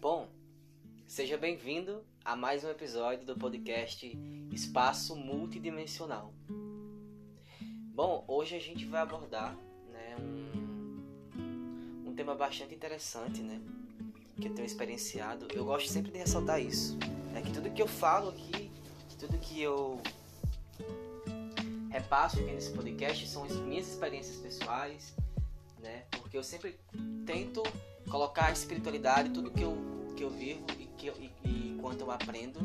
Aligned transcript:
Bom, 0.00 0.26
seja 1.06 1.36
bem-vindo 1.36 2.02
a 2.24 2.34
mais 2.34 2.64
um 2.64 2.70
episódio 2.70 3.26
do 3.26 3.36
podcast 3.36 4.18
Espaço 4.50 5.14
Multidimensional. 5.14 6.32
Bom, 7.94 8.24
hoje 8.26 8.56
a 8.56 8.58
gente 8.58 8.86
vai 8.86 9.02
abordar 9.02 9.54
né, 9.92 10.16
um, 11.36 12.08
um 12.08 12.14
tema 12.14 12.34
bastante 12.34 12.74
interessante, 12.74 13.42
né? 13.42 13.60
Que 14.40 14.48
eu 14.48 14.54
tenho 14.54 14.64
experienciado. 14.64 15.46
Eu 15.52 15.66
gosto 15.66 15.90
sempre 15.90 16.10
de 16.10 16.16
ressaltar 16.16 16.62
isso. 16.62 16.96
Né, 17.30 17.42
que 17.42 17.52
tudo 17.52 17.70
que 17.70 17.82
eu 17.82 17.88
falo 17.88 18.30
aqui, 18.30 18.70
tudo 19.18 19.36
que 19.36 19.60
eu 19.60 20.00
repasso 21.90 22.40
aqui 22.40 22.50
nesse 22.50 22.72
podcast 22.72 23.28
são 23.28 23.44
as 23.44 23.54
minhas 23.56 23.86
experiências 23.86 24.38
pessoais, 24.38 25.14
né? 25.78 26.06
Porque 26.12 26.38
eu 26.38 26.42
sempre 26.42 26.80
tento 27.26 27.62
colocar 28.10 28.46
a 28.46 28.52
espiritualidade, 28.52 29.30
tudo 29.30 29.50
que 29.50 29.62
eu, 29.62 29.76
que 30.20 30.24
eu 30.24 30.30
vivo 30.30 30.66
e, 30.78 30.86
que 30.98 31.06
eu, 31.06 31.14
e, 31.18 31.32
e 31.42 31.70
enquanto 31.70 32.02
eu 32.02 32.10
aprendo, 32.10 32.60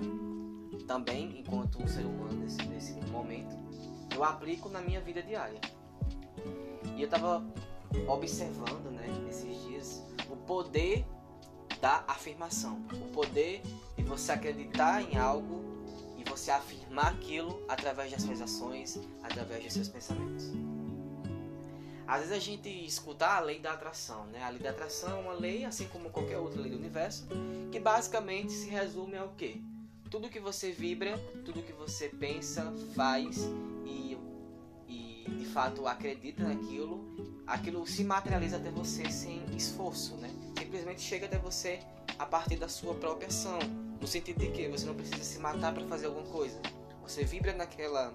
também 0.85 1.39
enquanto 1.39 1.81
um 1.81 1.87
ser 1.87 2.05
humano 2.05 2.33
nesse, 2.33 2.61
nesse 2.63 2.93
momento, 3.09 3.55
eu 4.13 4.25
aplico 4.25 4.67
na 4.67 4.81
minha 4.81 4.99
vida 4.99 5.23
diária. 5.23 5.61
E 6.97 7.01
eu 7.01 7.05
estava 7.05 7.45
observando, 8.09 8.91
né, 8.91 9.07
nesses 9.25 9.57
dias, 9.63 10.03
o 10.29 10.35
poder 10.35 11.05
da 11.79 12.03
afirmação, 12.09 12.85
o 12.91 13.13
poder 13.13 13.61
de 13.95 14.03
você 14.03 14.33
acreditar 14.33 15.01
em 15.01 15.17
algo 15.17 15.63
e 16.17 16.29
você 16.29 16.51
afirmar 16.51 17.13
aquilo 17.13 17.63
através 17.69 18.11
das 18.11 18.21
suas 18.21 18.41
ações, 18.41 18.99
através 19.23 19.63
dos 19.63 19.73
seus 19.73 19.87
pensamentos. 19.87 20.51
Às 22.07 22.19
vezes 22.19 22.33
a 22.33 22.39
gente 22.39 22.69
escuta 22.69 23.25
a 23.25 23.39
lei 23.39 23.59
da 23.59 23.73
atração, 23.73 24.25
né? 24.27 24.43
A 24.43 24.49
lei 24.49 24.59
da 24.59 24.69
atração 24.69 25.17
é 25.17 25.21
uma 25.21 25.33
lei, 25.33 25.65
assim 25.65 25.87
como 25.87 26.09
qualquer 26.09 26.37
outra 26.37 26.61
lei 26.61 26.71
do 26.71 26.77
universo, 26.77 27.27
que 27.71 27.79
basicamente 27.79 28.51
se 28.51 28.69
resume 28.69 29.17
ao 29.17 29.29
quê? 29.29 29.59
Tudo 30.09 30.29
que 30.29 30.39
você 30.39 30.71
vibra, 30.71 31.17
tudo 31.43 31.63
que 31.63 31.73
você 31.73 32.09
pensa, 32.09 32.71
faz 32.93 33.37
e, 33.85 34.17
e 34.87 35.25
de 35.27 35.45
fato 35.45 35.87
acredita 35.87 36.43
naquilo, 36.43 37.03
aquilo 37.47 37.87
se 37.87 38.03
materializa 38.03 38.57
até 38.57 38.69
você 38.69 39.09
sem 39.09 39.43
esforço, 39.55 40.15
né? 40.17 40.29
Simplesmente 40.59 41.01
chega 41.01 41.25
até 41.25 41.39
você 41.39 41.79
a 42.19 42.25
partir 42.25 42.57
da 42.57 42.69
sua 42.69 42.93
própria 42.93 43.27
ação, 43.27 43.57
no 43.99 44.05
sentido 44.05 44.39
de 44.39 44.51
que 44.51 44.67
você 44.67 44.85
não 44.85 44.93
precisa 44.93 45.23
se 45.23 45.39
matar 45.39 45.73
para 45.73 45.85
fazer 45.87 46.05
alguma 46.05 46.27
coisa. 46.27 46.61
Você 47.01 47.23
vibra 47.23 47.53
naquela 47.53 48.13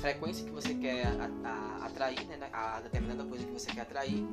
frequência 0.00 0.44
que 0.44 0.50
você 0.50 0.74
quer 0.74 1.06
a, 1.06 1.48
a, 1.48 1.86
atrair, 1.86 2.24
né, 2.26 2.48
a 2.52 2.80
determinada 2.80 3.24
coisa 3.24 3.44
que 3.44 3.52
você 3.52 3.70
quer 3.70 3.82
atrair. 3.82 4.24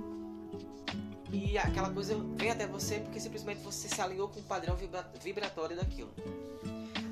E 1.32 1.58
aquela 1.58 1.90
coisa 1.92 2.16
vem 2.36 2.52
até 2.52 2.66
você 2.66 3.00
porque 3.02 3.20
simplesmente 3.20 3.62
você 3.62 3.90
se 3.90 4.02
alinhou 4.02 4.30
com 4.30 4.40
o 4.40 4.44
padrão 4.44 4.76
vibra, 4.76 5.06
vibratório 5.22 5.76
daquilo. 5.76 6.09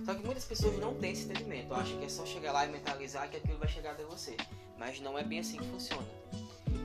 Só 0.05 0.13
que 0.13 0.23
muitas 0.23 0.45
pessoas 0.45 0.79
não 0.79 0.93
têm 0.95 1.11
esse 1.11 1.25
entendimento, 1.25 1.73
acham 1.73 1.97
que 1.97 2.05
é 2.05 2.09
só 2.09 2.25
chegar 2.25 2.53
lá 2.53 2.65
e 2.65 2.71
mentalizar 2.71 3.29
que 3.29 3.37
aquilo 3.37 3.57
vai 3.57 3.67
chegar 3.67 3.91
até 3.91 4.03
você. 4.03 4.37
Mas 4.77 5.01
não 5.01 5.17
é 5.17 5.23
bem 5.23 5.39
assim 5.39 5.57
que 5.57 5.67
funciona. 5.67 6.07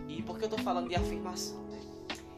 E 0.08 0.22
por 0.22 0.38
que 0.38 0.44
eu 0.44 0.48
estou 0.48 0.64
falando 0.64 0.88
de 0.88 0.96
afirmação? 0.96 1.62
Né? 1.64 1.80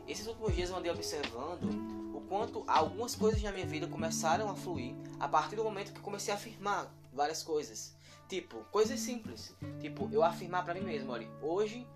Esses 0.06 0.26
últimos 0.26 0.54
dias 0.54 0.68
eu 0.68 0.76
andei 0.76 0.90
observando 0.90 1.70
o 2.14 2.20
quanto 2.28 2.64
algumas 2.66 3.14
coisas 3.14 3.40
na 3.42 3.52
minha 3.52 3.66
vida 3.66 3.86
começaram 3.86 4.50
a 4.50 4.54
fluir 4.54 4.94
a 5.18 5.26
partir 5.26 5.56
do 5.56 5.64
momento 5.64 5.92
que 5.92 6.00
comecei 6.00 6.34
a 6.34 6.36
afirmar 6.36 6.92
várias 7.12 7.42
coisas. 7.42 7.94
Tipo, 8.28 8.64
coisas 8.70 8.98
simples. 9.00 9.54
Tipo, 9.80 10.08
eu 10.12 10.22
afirmar 10.22 10.64
para 10.64 10.74
mim 10.74 10.80
mesmo, 10.80 11.12
olha, 11.12 11.28
hoje 11.42 11.86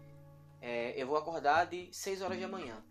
é, 0.60 0.92
eu 1.00 1.06
vou 1.06 1.16
acordar 1.16 1.66
de 1.66 1.88
6 1.92 2.22
horas 2.22 2.40
da 2.40 2.48
manhã. 2.48 2.82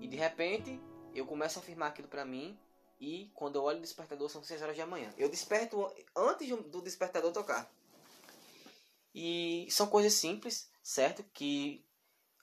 E 0.00 0.06
de 0.06 0.16
repente, 0.16 0.80
eu 1.14 1.26
começo 1.26 1.58
a 1.58 1.62
afirmar 1.62 1.88
aquilo 1.88 2.08
para 2.08 2.24
mim 2.24 2.58
e 3.00 3.30
quando 3.34 3.56
eu 3.56 3.62
olho 3.62 3.78
o 3.78 3.82
despertador 3.82 4.28
são 4.28 4.42
6 4.42 4.62
horas 4.62 4.76
da 4.76 4.86
manhã. 4.86 5.12
Eu 5.16 5.28
desperto 5.28 5.92
antes 6.16 6.48
do 6.48 6.82
despertador 6.82 7.32
tocar. 7.32 7.70
E 9.14 9.66
são 9.70 9.86
coisas 9.86 10.14
simples, 10.14 10.68
certo? 10.82 11.24
Que 11.32 11.84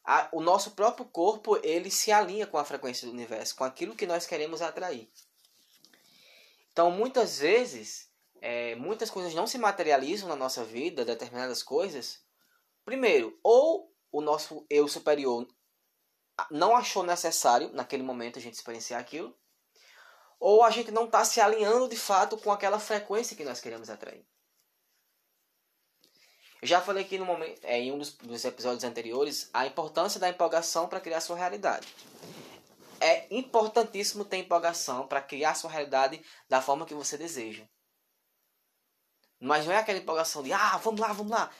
a, 0.03 0.29
o 0.31 0.41
nosso 0.41 0.71
próprio 0.71 1.05
corpo 1.05 1.57
ele 1.63 1.91
se 1.91 2.11
alinha 2.11 2.47
com 2.47 2.57
a 2.57 2.65
frequência 2.65 3.07
do 3.07 3.13
universo, 3.13 3.55
com 3.55 3.63
aquilo 3.63 3.95
que 3.95 4.07
nós 4.07 4.25
queremos 4.25 4.61
atrair. 4.61 5.09
Então, 6.71 6.89
muitas 6.89 7.39
vezes, 7.39 8.09
é, 8.41 8.73
muitas 8.75 9.11
coisas 9.11 9.35
não 9.35 9.45
se 9.45 9.59
materializam 9.59 10.27
na 10.27 10.35
nossa 10.35 10.65
vida, 10.65 11.05
determinadas 11.05 11.61
coisas. 11.61 12.19
Primeiro, 12.83 13.39
ou 13.43 13.95
o 14.11 14.19
nosso 14.19 14.65
eu 14.69 14.87
superior 14.87 15.47
não 16.49 16.75
achou 16.75 17.03
necessário 17.03 17.71
naquele 17.71 18.01
momento 18.01 18.39
a 18.39 18.41
gente 18.41 18.55
experienciar 18.55 18.99
aquilo, 18.99 19.37
ou 20.39 20.63
a 20.63 20.71
gente 20.71 20.89
não 20.89 21.05
está 21.05 21.23
se 21.23 21.39
alinhando 21.39 21.87
de 21.87 21.95
fato 21.95 22.35
com 22.35 22.51
aquela 22.51 22.79
frequência 22.79 23.37
que 23.37 23.45
nós 23.45 23.61
queremos 23.61 23.91
atrair. 23.91 24.25
Eu 26.59 26.67
já 26.67 26.81
falei 26.81 27.03
aqui 27.03 27.19
no 27.19 27.25
momento, 27.25 27.63
é, 27.63 27.79
em 27.79 27.91
um 27.91 27.99
dos, 27.99 28.13
dos 28.13 28.43
episódios 28.43 28.83
anteriores 28.83 29.49
a 29.53 29.67
importância 29.67 30.19
da 30.19 30.29
empolgação 30.29 30.87
para 30.87 30.99
criar 30.99 31.21
sua 31.21 31.35
realidade. 31.35 31.87
É 32.99 33.27
importantíssimo 33.31 34.25
ter 34.25 34.37
empolgação 34.37 35.07
para 35.07 35.21
criar 35.21 35.55
sua 35.55 35.71
realidade 35.71 36.23
da 36.49 36.61
forma 36.61 36.85
que 36.85 36.93
você 36.93 37.17
deseja. 37.17 37.67
Mas 39.41 39.65
não 39.65 39.73
é 39.73 39.77
aquela 39.77 39.97
empolgação 39.97 40.43
de, 40.43 40.53
ah, 40.53 40.77
vamos 40.77 41.01
lá, 41.01 41.11
vamos 41.11 41.31
lá. 41.31 41.51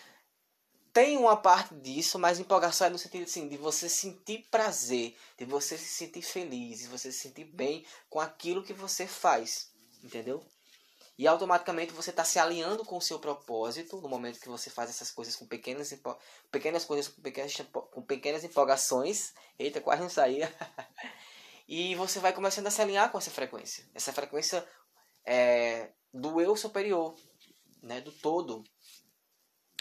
Tem 0.94 1.18
uma 1.18 1.36
parte 1.36 1.74
disso, 1.74 2.20
mas 2.20 2.40
empolgação 2.40 2.86
é 2.86 2.90
no 2.92 2.98
sentido 2.98 3.24
assim, 3.24 3.48
de 3.48 3.58
você 3.58 3.90
sentir 3.90 4.46
prazer, 4.52 5.18
de 5.36 5.46
você 5.46 5.78
se 5.78 5.88
sentir 5.88 6.22
feliz, 6.22 6.80
de 6.80 6.88
você 6.88 7.12
se 7.12 7.20
sentir 7.20 7.46
bem 7.46 7.84
com 8.08 8.20
aquilo 8.20 8.64
que 8.64 8.72
você 8.74 9.08
faz. 9.08 9.72
Entendeu? 10.04 10.46
E 11.18 11.28
automaticamente 11.28 11.92
você 11.92 12.12
está 12.12 12.24
se 12.24 12.38
alinhando 12.38 12.86
com 12.86 12.98
o 12.98 13.02
seu 13.02 13.20
propósito 13.20 14.00
no 14.00 14.08
momento 14.08 14.40
que 14.40 14.50
você 14.50 14.70
faz 14.70 14.90
essas 14.92 15.10
coisas 15.10 15.36
com 15.36 15.48
pequenas, 15.48 15.94
pequenas 16.52 16.86
coisas, 16.86 17.08
com 17.08 17.22
pequenas, 17.22 17.56
com 17.92 18.02
pequenas 18.04 18.44
empolgações. 18.44 19.34
Eita, 19.58 19.82
quase 19.82 20.04
não 20.04 20.10
saía. 20.10 20.54
e 21.68 21.96
você 21.96 22.20
vai 22.20 22.32
começando 22.32 22.68
a 22.68 22.72
se 22.72 22.82
alinhar 22.82 23.12
com 23.12 23.18
essa 23.18 23.32
frequência. 23.32 23.90
Essa 23.96 24.14
frequência 24.14 24.68
é, 25.26 25.92
do 26.14 26.42
eu 26.42 26.56
superior 26.56 27.16
né, 27.82 28.02
do 28.02 28.12
todo, 28.12 28.64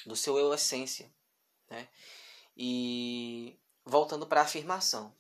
do 0.07 0.17
seu 0.17 0.39
eu 0.39 0.53
essência. 0.55 1.13
Né? 1.69 1.89
E 2.57 3.59
voltando 3.85 4.27
para 4.27 4.41
a 4.41 4.45
afirmação. 4.45 5.15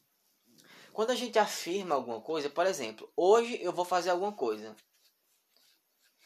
Quando 0.92 1.10
a 1.10 1.14
gente 1.14 1.38
afirma 1.38 1.94
alguma 1.94 2.20
coisa, 2.20 2.50
por 2.50 2.66
exemplo, 2.66 3.10
hoje 3.16 3.58
eu 3.62 3.72
vou 3.72 3.84
fazer 3.84 4.10
alguma 4.10 4.32
coisa. 4.32 4.74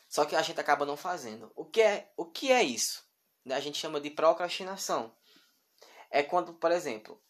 Só 0.08 0.24
que 0.24 0.36
a 0.36 0.42
gente 0.42 0.60
acaba 0.60 0.86
não 0.86 0.96
fazendo. 0.96 1.52
O 1.54 1.64
que 1.64 1.82
é, 1.82 2.12
o 2.16 2.24
que 2.24 2.50
é 2.50 2.62
isso? 2.62 3.04
A 3.50 3.60
gente 3.60 3.78
chama 3.78 4.00
de 4.00 4.10
procrastinação. 4.10 5.14
É 6.10 6.22
quando, 6.22 6.54
por 6.54 6.70
exemplo, 6.70 7.20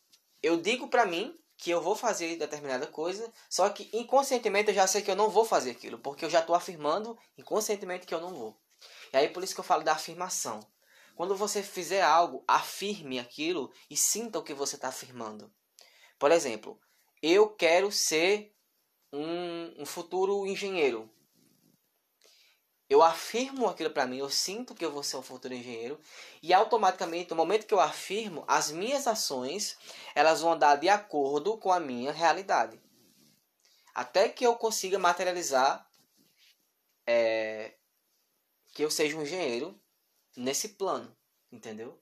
eu 0.43 0.57
digo 0.57 0.89
para 0.89 1.07
mim 1.07 1.39
que 1.57 1.71
eu 1.71 1.81
vou 1.81 1.97
fazer 1.97 2.37
determinada 2.37 2.87
coisa, 2.87 3.33
só 3.49 3.69
que 3.71 3.89
inconscientemente 3.93 4.69
eu 4.69 4.75
já 4.75 4.87
sei 4.87 5.03
que 5.03 5.11
eu 5.11 5.17
não 5.17 5.31
vou 5.31 5.45
fazer 5.45 5.71
aquilo, 5.71 5.99
porque 5.99 6.25
eu 6.25 6.31
já 6.31 6.41
estou 6.41 6.55
afirmando 6.55 7.19
inconscientemente 7.39 8.07
que 8.07 8.15
eu 8.15 8.21
não 8.21 8.35
vou. 8.35 8.61
E 9.15 9.17
aí 9.17 9.29
por 9.29 9.45
isso 9.45 9.55
que 9.55 9.61
eu 9.61 9.65
falo 9.65 9.85
da 9.85 9.93
afirmação. 9.93 10.59
Quando 11.15 11.37
você 11.37 11.63
fizer 11.63 12.03
algo, 12.03 12.43
afirme 12.49 13.21
aquilo 13.21 13.73
e 13.89 13.97
sinta 13.97 14.41
o 14.41 14.43
que 14.43 14.53
você 14.53 14.75
está 14.75 14.89
afirmando. 14.89 15.55
Por 16.19 16.33
exemplo, 16.33 16.81
eu 17.23 17.49
quero 17.49 17.93
ser 17.93 18.53
um, 19.13 19.83
um 19.83 19.87
futuro 19.87 20.45
engenheiro. 20.49 21.09
Eu 22.91 23.05
afirmo 23.05 23.69
aquilo 23.69 23.91
para 23.91 24.05
mim, 24.05 24.19
eu 24.19 24.29
sinto 24.29 24.75
que 24.75 24.85
eu 24.85 24.91
vou 24.91 25.05
ser 25.05 25.17
um 25.17 25.23
futuro 25.23 25.55
engenheiro 25.55 26.01
e 26.43 26.53
automaticamente, 26.53 27.31
no 27.31 27.37
momento 27.37 27.67
que 27.67 27.73
eu 27.73 27.81
afirmo, 27.81 28.45
as 28.49 28.73
minhas 28.73 29.07
ações 29.07 29.79
elas 30.13 30.41
vão 30.41 30.55
andar 30.55 30.75
de 30.75 30.89
acordo 30.89 31.57
com 31.57 31.73
a 31.73 31.79
minha 31.79 32.11
realidade, 32.13 32.81
até 33.95 34.29
que 34.29 34.45
eu 34.45 34.57
consiga 34.57 34.99
materializar 34.99 35.89
é, 37.07 37.75
que 38.75 38.85
eu 38.85 38.91
seja 38.91 39.17
um 39.17 39.23
engenheiro 39.23 39.81
nesse 40.37 40.71
plano, 40.71 41.17
entendeu? 41.51 41.99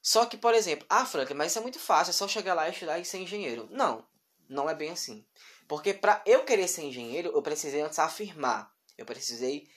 Só 0.00 0.26
que, 0.26 0.36
por 0.36 0.54
exemplo, 0.54 0.86
ah, 0.88 1.06
Frank, 1.06 1.32
mas 1.34 1.52
isso 1.52 1.58
é 1.58 1.62
muito 1.62 1.78
fácil, 1.78 2.10
é 2.10 2.14
só 2.14 2.26
chegar 2.26 2.54
lá, 2.54 2.68
estudar 2.68 2.98
e 2.98 3.04
ser 3.04 3.18
engenheiro. 3.18 3.68
Não, 3.70 4.04
não 4.48 4.68
é 4.68 4.74
bem 4.74 4.90
assim. 4.90 5.24
Porque 5.68 5.94
para 5.94 6.20
eu 6.26 6.44
querer 6.44 6.66
ser 6.66 6.82
engenheiro, 6.82 7.30
eu 7.32 7.42
precisei 7.42 7.82
antes 7.82 7.98
afirmar. 7.98 8.74
Eu 8.98 9.06
precisei 9.06 9.68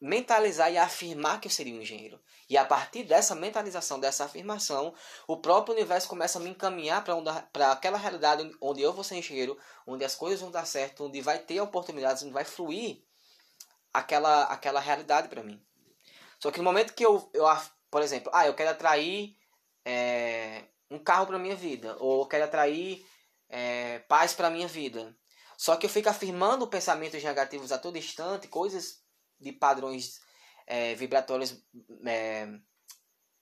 mentalizar 0.00 0.72
e 0.72 0.76
afirmar 0.76 1.40
que 1.40 1.46
eu 1.46 1.52
seria 1.52 1.74
um 1.74 1.80
engenheiro. 1.80 2.20
E 2.50 2.56
a 2.56 2.64
partir 2.64 3.04
dessa 3.04 3.34
mentalização, 3.34 4.00
dessa 4.00 4.24
afirmação, 4.24 4.94
o 5.28 5.36
próprio 5.36 5.74
universo 5.74 6.08
começa 6.08 6.38
a 6.38 6.42
me 6.42 6.50
encaminhar 6.50 7.04
para 7.52 7.72
aquela 7.72 7.98
realidade 7.98 8.50
onde 8.60 8.82
eu 8.82 8.92
vou 8.92 9.04
ser 9.04 9.16
engenheiro, 9.16 9.56
onde 9.86 10.04
as 10.04 10.14
coisas 10.14 10.40
vão 10.40 10.50
dar 10.50 10.66
certo, 10.66 11.04
onde 11.04 11.20
vai 11.20 11.38
ter 11.38 11.60
oportunidades, 11.60 12.22
onde 12.22 12.32
vai 12.32 12.44
fluir 12.44 13.02
aquela, 13.98 14.44
aquela 14.44 14.80
realidade 14.80 15.28
para 15.28 15.42
mim. 15.42 15.60
Só 16.38 16.50
que 16.50 16.58
no 16.58 16.64
momento 16.64 16.94
que 16.94 17.04
eu, 17.04 17.30
eu 17.32 17.46
por 17.90 18.02
exemplo, 18.02 18.30
ah, 18.34 18.46
eu 18.46 18.54
quero 18.54 18.70
atrair 18.70 19.36
é, 19.84 20.64
um 20.90 20.98
carro 20.98 21.26
para 21.26 21.38
minha 21.38 21.56
vida, 21.56 21.96
ou 21.98 22.22
eu 22.22 22.26
quero 22.26 22.44
atrair 22.44 23.06
é, 23.48 24.00
paz 24.00 24.34
para 24.34 24.50
minha 24.50 24.68
vida. 24.68 25.16
Só 25.56 25.76
que 25.76 25.86
eu 25.86 25.90
fico 25.90 26.08
afirmando 26.08 26.66
pensamentos 26.66 27.22
negativos 27.22 27.72
a 27.72 27.78
todo 27.78 27.96
instante, 27.96 28.48
coisas 28.48 29.02
de 29.40 29.52
padrões 29.52 30.20
é, 30.66 30.94
vibratórios 30.94 31.62
é, 32.04 32.48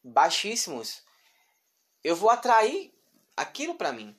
baixíssimos, 0.03 1.03
eu 2.03 2.15
vou 2.15 2.31
atrair 2.31 2.95
aquilo 3.37 3.75
para 3.75 3.93
mim. 3.93 4.17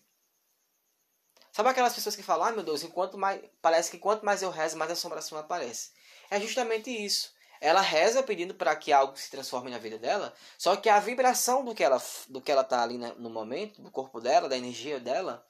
Sabe 1.55 1.69
aquelas 1.69 1.95
pessoas 1.95 2.17
que 2.17 2.21
falam, 2.21 2.47
ah 2.47 2.51
meu 2.51 2.63
Deus, 2.63 2.83
enquanto 2.83 3.17
mais, 3.17 3.39
parece 3.61 3.89
que 3.89 3.97
quanto 3.97 4.25
mais 4.25 4.41
eu 4.41 4.49
rezo, 4.49 4.75
mais 4.75 4.91
assombração 4.91 5.37
aparece. 5.37 5.91
É 6.29 6.37
justamente 6.37 6.89
isso. 6.89 7.33
Ela 7.61 7.79
reza 7.79 8.21
pedindo 8.21 8.53
para 8.53 8.75
que 8.75 8.91
algo 8.91 9.15
se 9.15 9.31
transforme 9.31 9.71
na 9.71 9.77
vida 9.77 9.97
dela, 9.97 10.33
só 10.57 10.75
que 10.75 10.89
a 10.89 10.99
vibração 10.99 11.63
do 11.63 11.73
que 11.73 11.81
ela 11.81 12.03
do 12.27 12.41
que 12.41 12.51
ela 12.51 12.61
tá 12.61 12.83
ali 12.83 12.97
no 12.97 13.29
momento, 13.29 13.81
do 13.81 13.89
corpo 13.89 14.19
dela, 14.19 14.49
da 14.49 14.57
energia 14.57 14.99
dela, 14.99 15.47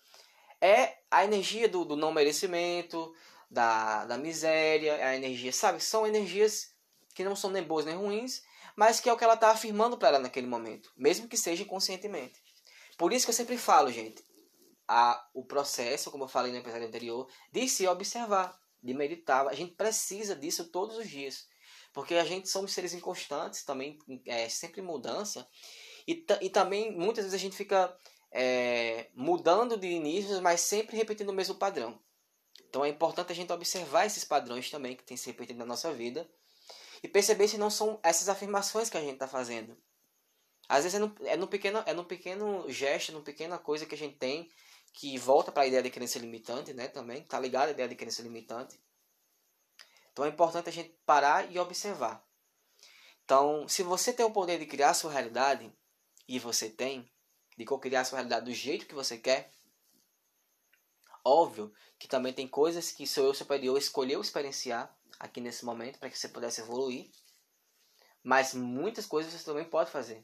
é 0.62 0.94
a 1.10 1.26
energia 1.26 1.68
do, 1.68 1.84
do 1.84 1.96
não 1.96 2.12
merecimento, 2.12 3.12
da, 3.50 4.06
da 4.06 4.16
miséria, 4.16 4.92
é 4.98 5.06
a 5.06 5.16
energia, 5.16 5.52
sabe? 5.52 5.82
São 5.82 6.06
energias 6.06 6.70
que 7.16 7.24
não 7.24 7.36
são 7.36 7.50
nem 7.50 7.64
boas 7.64 7.84
nem 7.84 7.96
ruins, 7.96 8.44
mas 8.76 9.00
que 9.00 9.10
é 9.10 9.14
o 9.14 9.18
que 9.18 9.24
ela 9.24 9.34
está 9.34 9.50
afirmando 9.50 9.98
para 9.98 10.10
ela 10.10 10.20
naquele 10.20 10.46
momento, 10.46 10.92
mesmo 10.96 11.28
que 11.28 11.36
seja 11.36 11.64
inconscientemente. 11.64 12.44
Por 12.96 13.12
isso 13.12 13.26
que 13.26 13.32
eu 13.32 13.36
sempre 13.36 13.58
falo, 13.58 13.92
gente, 13.92 14.24
a, 14.88 15.28
o 15.34 15.44
processo, 15.44 16.12
como 16.12 16.26
eu 16.26 16.28
falei 16.28 16.52
no 16.52 16.60
episódio 16.60 16.88
anterior, 16.88 17.28
de 17.52 17.68
se 17.68 17.88
observar, 17.88 18.60
de 18.82 18.94
meditar. 18.94 19.48
A 19.48 19.54
gente 19.54 19.74
precisa 19.74 20.36
disso 20.36 20.66
todos 20.66 20.98
os 20.98 21.10
dias. 21.10 21.48
Porque 21.94 22.16
a 22.16 22.26
gente 22.26 22.50
somos 22.50 22.74
seres 22.74 22.94
inconstantes, 22.94 23.64
também 23.64 23.98
é 24.26 24.50
sempre 24.50 24.82
mudança. 24.82 25.48
E, 26.08 26.26
e 26.42 26.50
também 26.50 26.92
muitas 26.92 27.24
vezes 27.24 27.34
a 27.34 27.42
gente 27.42 27.56
fica 27.56 27.98
é, 28.32 29.10
mudando 29.16 29.78
de 29.78 29.88
inícios, 29.88 30.40
mas 30.42 30.62
sempre 30.62 30.98
repetindo 30.98 31.30
o 31.30 31.34
mesmo 31.34 31.56
padrão. 31.56 31.98
Então 32.68 32.84
é 32.84 32.90
importante 32.90 33.32
a 33.32 33.36
gente 33.36 33.54
observar 33.54 34.06
esses 34.06 34.26
padrões 34.26 34.70
também 34.70 34.96
que 34.96 35.04
tem 35.04 35.16
se 35.16 35.28
repetido 35.28 35.58
na 35.60 35.66
nossa 35.66 35.94
vida 35.94 36.30
e 37.02 37.08
perceber 37.08 37.48
se 37.48 37.58
não 37.58 37.70
são 37.70 37.98
essas 38.04 38.28
afirmações 38.28 38.90
que 38.90 38.98
a 38.98 39.02
gente 39.02 39.14
está 39.14 39.28
fazendo. 39.28 39.78
Às 40.68 40.84
vezes 40.84 40.96
é 40.96 41.00
no, 41.00 41.16
é 41.22 41.38
no 41.38 41.48
pequeno 41.48 41.82
é 41.86 41.94
no 41.94 42.04
pequeno 42.04 42.70
gesto, 42.70 43.14
no 43.14 43.22
pequena 43.22 43.58
coisa 43.58 43.86
que 43.86 43.96
a 43.96 43.98
gente 43.98 44.18
tem 44.18 44.50
que 44.96 45.18
volta 45.18 45.52
para 45.52 45.64
a 45.64 45.68
ideia 45.68 45.84
de 45.84 45.92
crença 45.92 46.18
limitante, 46.18 46.74
né? 46.74 46.88
Também 46.88 47.24
tá 47.24 47.40
ligado 47.40 47.70
à 47.70 47.72
ideia 47.72 47.88
de 47.88 47.96
crença 47.96 48.22
limitante. 48.22 48.80
Então 50.12 50.26
é 50.26 50.30
importante 50.30 50.70
a 50.70 50.72
gente 50.72 50.98
parar 51.06 51.52
e 51.52 51.60
observar. 51.60 52.26
Então, 53.24 53.68
se 53.68 53.84
você 53.84 54.14
tem 54.14 54.26
o 54.26 54.32
poder 54.32 54.58
de 54.58 54.66
criar 54.66 54.94
sua 54.94 55.12
realidade 55.12 55.72
e 56.28 56.40
você 56.40 56.70
tem, 56.70 57.10
de 57.58 57.66
co-criar 57.66 58.02
a 58.02 58.06
sua 58.06 58.18
realidade 58.18 58.46
do 58.46 58.54
jeito 58.54 58.88
que 58.88 58.96
você 58.96 59.18
quer, 59.18 59.52
Óbvio 61.28 61.74
que 61.98 62.08
também 62.08 62.32
tem 62.32 62.48
coisas 62.48 62.92
que 62.92 63.08
seu 63.08 63.26
eu 63.26 63.34
superior 63.34 63.76
escolheu 63.80 64.22
experienciar 64.22 64.96
aqui 65.20 65.42
nesse 65.42 65.66
momento 65.66 65.98
para 65.98 66.08
que 66.08 66.20
você 66.20 66.30
pudesse 66.30 66.62
evoluir. 66.62 67.10
Mas 68.24 68.54
muitas 68.54 69.08
coisas 69.08 69.34
você 69.34 69.44
também 69.44 69.66
pode 69.66 69.90
fazer. 69.90 70.24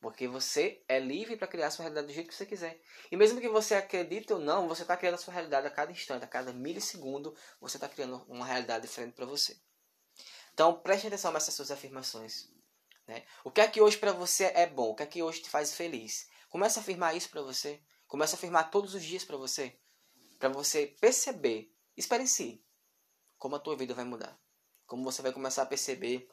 Porque 0.00 0.26
você 0.26 0.82
é 0.88 0.98
livre 0.98 1.36
para 1.36 1.46
criar 1.46 1.66
a 1.66 1.70
sua 1.70 1.82
realidade 1.82 2.06
do 2.06 2.12
jeito 2.12 2.28
que 2.28 2.34
você 2.34 2.46
quiser. 2.46 2.80
E 3.10 3.16
mesmo 3.16 3.40
que 3.40 3.48
você 3.48 3.74
acredite 3.74 4.32
ou 4.32 4.38
não, 4.38 4.66
você 4.66 4.82
está 4.82 4.96
criando 4.96 5.14
a 5.14 5.18
sua 5.18 5.34
realidade 5.34 5.66
a 5.66 5.70
cada 5.70 5.92
instante, 5.92 6.24
a 6.24 6.28
cada 6.28 6.52
milissegundo, 6.52 7.36
você 7.60 7.76
está 7.76 7.88
criando 7.88 8.24
uma 8.26 8.46
realidade 8.46 8.86
diferente 8.86 9.14
para 9.14 9.26
você. 9.26 9.60
Então 10.54 10.80
preste 10.80 11.06
atenção 11.06 11.32
nessas 11.32 11.54
suas 11.54 11.70
afirmações. 11.70 12.48
Né? 13.06 13.24
O 13.44 13.50
que 13.50 13.60
é 13.60 13.68
que 13.68 13.80
hoje 13.80 13.98
para 13.98 14.12
você 14.12 14.44
é 14.54 14.66
bom? 14.66 14.90
O 14.90 14.94
que 14.94 15.02
é 15.02 15.06
que 15.06 15.22
hoje 15.22 15.42
te 15.42 15.50
faz 15.50 15.74
feliz? 15.74 16.28
Comece 16.48 16.78
a 16.78 16.82
afirmar 16.82 17.14
isso 17.14 17.28
para 17.28 17.42
você. 17.42 17.82
Comece 18.06 18.34
a 18.34 18.38
afirmar 18.38 18.70
todos 18.70 18.94
os 18.94 19.04
dias 19.04 19.24
para 19.24 19.36
você 19.36 19.78
para 20.40 20.48
você 20.48 20.86
perceber, 20.98 21.70
experiencie 21.94 22.64
como 23.38 23.56
a 23.56 23.58
tua 23.58 23.76
vida 23.76 23.92
vai 23.92 24.06
mudar. 24.06 24.40
Como 24.86 25.04
você 25.04 25.20
vai 25.20 25.32
começar 25.32 25.62
a 25.62 25.66
perceber 25.66 26.28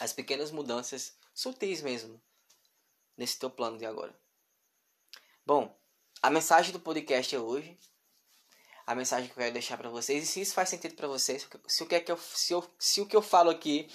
as 0.00 0.12
pequenas 0.12 0.50
mudanças 0.50 1.16
sutis 1.32 1.80
mesmo 1.80 2.20
nesse 3.16 3.38
teu 3.38 3.50
plano 3.50 3.78
de 3.78 3.86
agora. 3.86 4.14
Bom, 5.46 5.76
a 6.22 6.30
mensagem 6.30 6.72
do 6.72 6.80
podcast 6.80 7.34
é 7.34 7.38
hoje. 7.38 7.78
A 8.86 8.94
mensagem 8.94 9.26
que 9.26 9.32
eu 9.32 9.42
quero 9.42 9.52
deixar 9.52 9.78
para 9.78 9.88
vocês, 9.88 10.24
e 10.24 10.26
se 10.26 10.40
isso 10.42 10.54
faz 10.54 10.68
sentido 10.68 10.94
para 10.94 11.08
vocês, 11.08 11.48
se 11.66 11.82
o 11.82 11.86
que 11.86 11.94
é 11.94 12.00
que 12.00 12.12
eu, 12.12 12.18
se, 12.18 12.52
eu, 12.52 12.64
se 12.78 13.00
o 13.00 13.06
que 13.06 13.16
eu 13.16 13.22
falo 13.22 13.48
aqui 13.48 13.88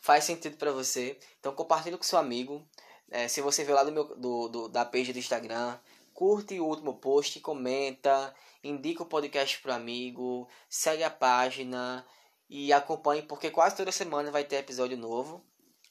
faz 0.00 0.24
sentido 0.24 0.56
para 0.56 0.70
você, 0.70 1.18
então 1.40 1.52
compartilhe 1.54 1.96
com 1.96 2.04
seu 2.04 2.18
amigo. 2.18 2.64
É, 3.10 3.26
se 3.26 3.40
você 3.40 3.64
vê 3.64 3.72
lá 3.72 3.82
do 3.82 3.92
meu, 3.92 4.04
do, 4.16 4.48
do, 4.48 4.68
da 4.68 4.84
page 4.84 5.12
do 5.12 5.18
Instagram, 5.18 5.78
curte 6.14 6.58
o 6.60 6.66
último 6.66 6.94
post, 6.94 7.40
comenta, 7.40 8.34
indica 8.62 9.02
o 9.02 9.06
podcast 9.06 9.60
para 9.60 9.76
amigo, 9.76 10.48
segue 10.68 11.02
a 11.02 11.10
página 11.10 12.06
e 12.48 12.72
acompanhe 12.72 13.22
porque 13.22 13.50
quase 13.50 13.76
toda 13.76 13.92
semana 13.92 14.30
vai 14.30 14.44
ter 14.44 14.56
episódio 14.56 14.96
novo, 14.96 15.44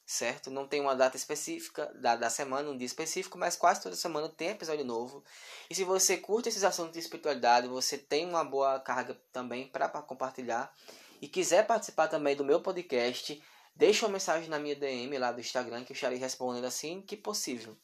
certo? 0.08 0.50
Não 0.50 0.66
tem 0.66 0.80
uma 0.80 0.96
data 0.96 1.18
específica 1.18 1.94
da, 1.96 2.16
da 2.16 2.30
semana, 2.30 2.70
um 2.70 2.78
dia 2.78 2.86
específico, 2.86 3.38
mas 3.38 3.58
quase 3.58 3.82
toda 3.82 3.96
semana 3.96 4.30
tem 4.30 4.52
episódio 4.52 4.86
novo. 4.86 5.22
E 5.70 5.76
se 5.76 5.84
você 5.84 6.16
curte 6.16 6.48
esses 6.48 6.64
assuntos 6.64 6.94
de 6.94 7.00
espiritualidade, 7.00 7.68
você 7.68 7.98
tem 7.98 8.26
uma 8.26 8.44
boa 8.44 8.80
carga 8.80 9.20
também 9.34 9.68
para 9.68 9.90
compartilhar 9.90 10.74
e 11.22 11.28
quiser 11.28 11.68
participar 11.68 12.08
também 12.08 12.38
do 12.38 12.46
meu 12.46 12.62
podcast, 12.62 13.44
deixa 13.76 14.06
uma 14.06 14.14
mensagem 14.14 14.50
na 14.50 14.58
minha 14.58 14.78
DM 14.78 15.18
lá 15.18 15.34
do 15.34 15.42
Instagram 15.42 15.84
que 15.84 15.92
eu 15.92 15.96
estarei 15.96 16.18
respondendo 16.18 16.66
assim 16.66 17.02
que 17.02 17.18
possível. 17.18 17.78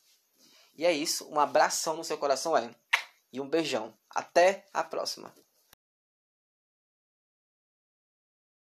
E 0.78 0.86
é 0.86 0.94
isso. 0.94 1.30
Um 1.30 1.40
abração 1.40 1.98
no 1.98 2.06
seu 2.06 2.18
coração, 2.18 2.56
é. 2.56 2.74
E 3.34 3.42
um 3.42 3.50
beijão. 3.50 3.94
Até 4.10 4.66
a 4.74 4.82
próxima. 4.82 5.34